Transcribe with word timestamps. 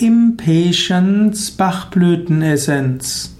Impatience 0.00 1.50
Bachblütenessenz. 1.56 3.37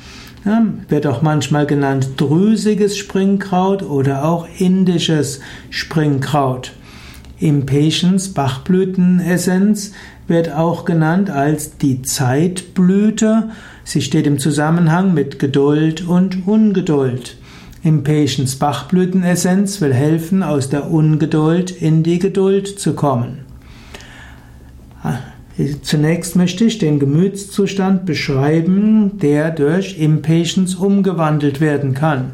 Ja, 0.44 0.66
wird 0.90 1.08
auch 1.08 1.22
manchmal 1.22 1.66
genannt 1.66 2.10
drüsiges 2.18 2.98
Springkraut 2.98 3.82
oder 3.82 4.26
auch 4.26 4.46
indisches 4.58 5.40
Springkraut. 5.70 6.74
Impatiens 7.40 8.34
Bachblütenessenz 8.34 9.94
wird 10.28 10.52
auch 10.52 10.84
genannt 10.84 11.30
als 11.30 11.78
die 11.78 12.02
Zeitblüte. 12.02 13.52
Sie 13.86 14.02
steht 14.02 14.28
im 14.28 14.38
Zusammenhang 14.38 15.14
mit 15.14 15.40
Geduld 15.40 16.06
und 16.06 16.46
Ungeduld. 16.46 17.38
Impatience 17.84 18.58
Bachblütenessenz 18.58 19.80
will 19.80 19.94
helfen, 19.94 20.44
aus 20.44 20.70
der 20.70 20.92
Ungeduld 20.92 21.72
in 21.72 22.04
die 22.04 22.20
Geduld 22.20 22.68
zu 22.68 22.96
kommen. 22.96 23.47
Zunächst 25.82 26.36
möchte 26.36 26.66
ich 26.66 26.78
den 26.78 27.00
Gemütszustand 27.00 28.06
beschreiben, 28.06 29.18
der 29.18 29.50
durch 29.50 30.00
Impatience 30.00 30.76
umgewandelt 30.76 31.60
werden 31.60 31.96
kann. 31.96 32.34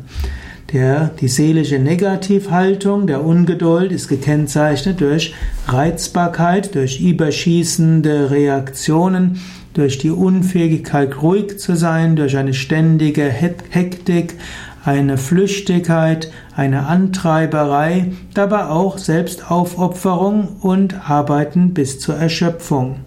Der, 0.73 1.11
die 1.21 1.29
seelische 1.29 1.79
Negativhaltung 1.79 3.07
der 3.07 3.23
Ungeduld 3.23 3.91
ist 3.93 4.09
gekennzeichnet 4.09 4.99
durch 4.99 5.33
Reizbarkeit, 5.67 6.75
durch 6.75 6.99
überschießende 6.99 8.31
Reaktionen, 8.31 9.39
durch 9.73 9.99
die 9.99 10.11
Unfähigkeit 10.11 11.21
ruhig 11.21 11.59
zu 11.59 11.75
sein, 11.75 12.17
durch 12.17 12.35
eine 12.35 12.53
ständige 12.53 13.23
Hektik, 13.23 14.35
eine 14.83 15.17
Flüchtigkeit, 15.17 16.29
eine 16.55 16.87
Antreiberei, 16.87 18.11
dabei 18.33 18.65
auch 18.65 18.97
Selbstaufopferung 18.97 20.57
und 20.59 21.09
Arbeiten 21.09 21.73
bis 21.73 21.99
zur 21.99 22.15
Erschöpfung. 22.15 22.97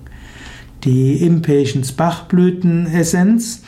Die 0.87 1.17
Impatience 1.17 1.91
Bachblütenessenz 1.91 3.63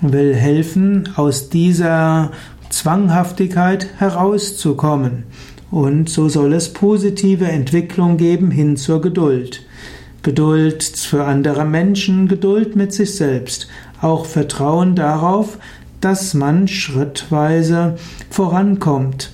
will 0.00 0.34
helfen, 0.34 1.08
aus 1.14 1.48
dieser 1.48 2.32
Zwanghaftigkeit 2.68 3.86
herauszukommen. 3.98 5.22
Und 5.70 6.10
so 6.10 6.28
soll 6.28 6.52
es 6.52 6.72
positive 6.72 7.46
Entwicklung 7.46 8.16
geben 8.16 8.50
hin 8.50 8.76
zur 8.76 9.00
Geduld. 9.00 9.64
Geduld 10.24 10.82
für 10.82 11.26
andere 11.26 11.64
Menschen, 11.64 12.26
Geduld 12.26 12.74
mit 12.74 12.92
sich 12.92 13.14
selbst. 13.14 13.68
Auch 14.00 14.26
Vertrauen 14.26 14.96
darauf, 14.96 15.58
dass 16.00 16.34
man 16.34 16.66
schrittweise 16.66 17.94
vorankommt. 18.30 19.33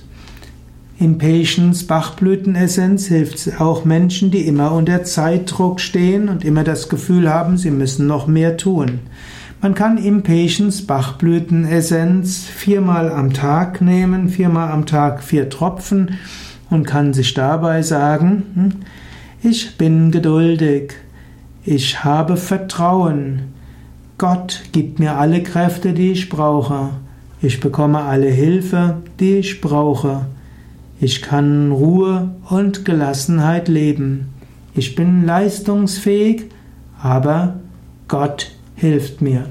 Impatience 1.01 1.87
Bachblütenessenz 1.87 3.07
hilft 3.07 3.59
auch 3.59 3.85
Menschen, 3.85 4.29
die 4.29 4.45
immer 4.45 4.71
unter 4.71 5.03
Zeitdruck 5.03 5.79
stehen 5.79 6.29
und 6.29 6.45
immer 6.45 6.63
das 6.63 6.89
Gefühl 6.89 7.27
haben, 7.27 7.57
sie 7.57 7.71
müssen 7.71 8.05
noch 8.05 8.27
mehr 8.27 8.55
tun. 8.55 8.99
Man 9.63 9.73
kann 9.73 9.97
Impatience 9.97 10.85
Bachblütenessenz 10.85 12.45
viermal 12.45 13.11
am 13.11 13.33
Tag 13.33 13.81
nehmen, 13.81 14.29
viermal 14.29 14.71
am 14.71 14.85
Tag 14.85 15.23
vier 15.23 15.49
Tropfen 15.49 16.19
und 16.69 16.85
kann 16.85 17.13
sich 17.13 17.33
dabei 17.33 17.81
sagen, 17.81 18.43
hm, 18.53 18.71
ich 19.41 19.79
bin 19.79 20.11
geduldig, 20.11 20.93
ich 21.65 22.03
habe 22.03 22.37
Vertrauen, 22.37 23.53
Gott 24.19 24.61
gibt 24.71 24.99
mir 24.99 25.15
alle 25.15 25.41
Kräfte, 25.41 25.93
die 25.93 26.11
ich 26.11 26.29
brauche. 26.29 26.89
Ich 27.41 27.59
bekomme 27.59 28.03
alle 28.03 28.29
Hilfe, 28.29 28.97
die 29.19 29.37
ich 29.37 29.61
brauche. 29.61 30.27
Ich 31.03 31.23
kann 31.23 31.71
Ruhe 31.71 32.35
und 32.47 32.85
Gelassenheit 32.85 33.67
leben. 33.67 34.29
Ich 34.75 34.93
bin 34.93 35.25
leistungsfähig, 35.25 36.43
aber 37.01 37.55
Gott 38.07 38.51
hilft 38.75 39.19
mir. 39.19 39.47